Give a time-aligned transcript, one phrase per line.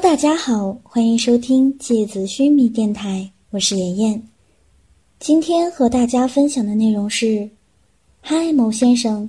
[0.00, 4.22] 大家好，欢迎收听芥子须弥电台，我是妍妍。
[5.18, 7.48] 今天和大家分享的内容是：
[8.20, 9.28] 嗨，某先生，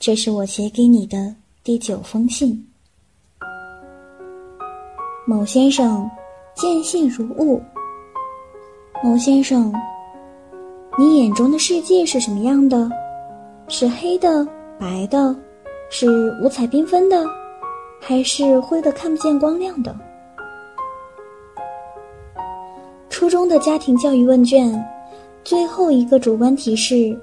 [0.00, 2.66] 这是我写给你的第九封信。
[5.24, 6.10] 某先生，
[6.54, 7.60] 见信如晤。
[9.04, 9.72] 某先生，
[10.98, 12.90] 你眼中的世界是什么样的？
[13.68, 14.44] 是黑的、
[14.80, 15.34] 白的，
[15.90, 16.08] 是
[16.42, 17.24] 五彩缤纷的？
[18.00, 19.96] 还是灰的看不见光亮的。
[23.18, 24.72] 初中的家庭教育问卷，
[25.42, 27.18] 最后一个主观题是：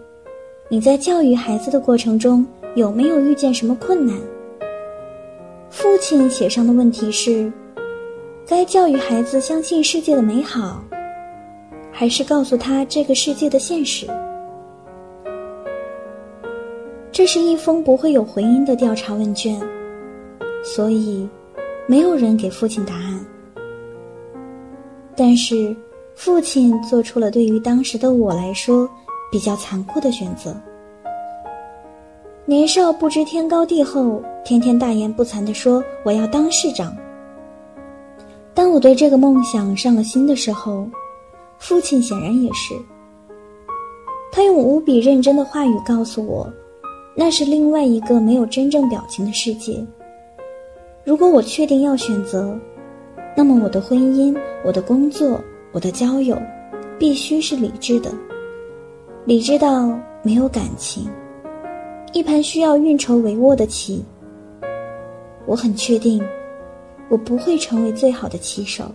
[0.67, 2.45] 你在教育孩子的过程中
[2.75, 4.13] 有没有遇见什么困难？
[5.69, 7.49] 父亲写上的问题是：
[8.45, 10.83] 该教育孩子相信世界的美好，
[11.93, 14.05] 还是告诉他这个世界的现实？
[17.09, 19.57] 这是一封不会有回音的调查问卷。
[20.61, 21.25] 所以，
[21.87, 23.25] 没有人给父亲答案。
[25.17, 25.73] 但是，
[26.15, 28.89] 父亲做出了对于当时的我来说
[29.31, 30.55] 比较残酷的选择。
[32.45, 36.95] 年少不知天高地厚，天天大言不惭地说我要当市长。
[38.53, 40.87] 当我对这个梦想上了心的时候，
[41.57, 42.73] 父亲显然也是。
[44.31, 46.51] 他用无比认真的话语告诉我，
[47.15, 49.85] 那是另外一个没有真正表情的世界。
[51.03, 52.57] 如果我确定要选择，
[53.35, 55.39] 那么我的婚姻、我的工作、
[55.75, 56.41] 我的交友，
[56.97, 58.09] 必须是理智的，
[59.25, 61.05] 理智到没有感情，
[62.13, 64.01] 一盘需要运筹帷幄的棋。
[65.45, 66.25] 我很确定，
[67.09, 68.85] 我不会成为最好的棋手。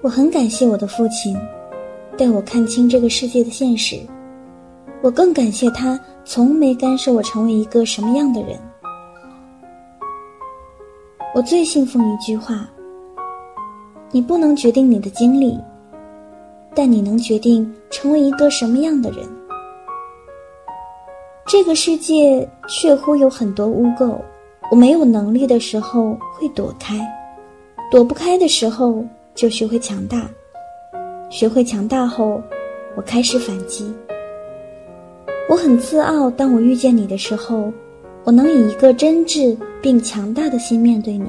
[0.00, 1.38] 我很感谢我的父亲，
[2.16, 4.00] 带我看清这个世界的现实。
[5.00, 8.58] 我更感谢他从没干涉我成为一个什么样的人。
[11.36, 12.68] 我最信奉一句话：
[14.10, 15.58] 你不能决定你的经历，
[16.74, 19.26] 但你能决定成为一个什么样的人。
[21.46, 24.16] 这个世界确乎有很多污垢，
[24.70, 26.96] 我没有能力的时候会躲开，
[27.90, 29.04] 躲不开的时候
[29.34, 30.28] 就学会强大，
[31.30, 32.42] 学会强大后，
[32.96, 33.92] 我开始反击。
[35.48, 37.72] 我很自傲，当我遇见你的时候。
[38.24, 41.26] 我能以一个真挚并强大的心面对你，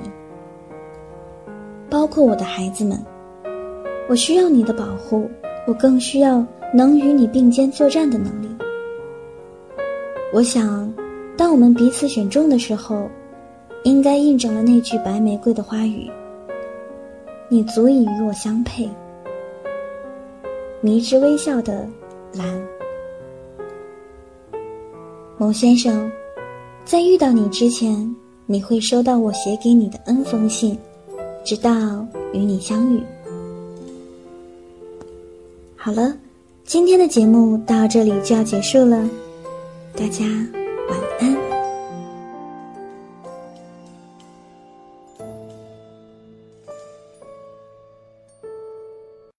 [1.90, 2.98] 包括我的孩子们。
[4.08, 5.30] 我需要你的保护，
[5.68, 8.48] 我更需要能与你并肩作战的能力。
[10.34, 10.92] 我想，
[11.38, 13.10] 当我们彼此选中的时候，
[13.84, 16.10] 应该印证了那句白玫瑰的花语
[17.50, 18.90] ：“你足以与我相配。”
[20.82, 21.88] 迷之微笑的
[22.34, 22.46] 蓝，
[25.38, 26.12] 某先生。
[26.86, 28.16] 在遇到你之前，
[28.48, 30.76] 你会收到我写给你的 N 封信，
[31.44, 31.72] 直到
[32.34, 33.02] 与你相遇。
[35.76, 36.14] 好了，
[36.66, 39.08] 今天的节目到这里就要结束了，
[39.96, 40.26] 大家。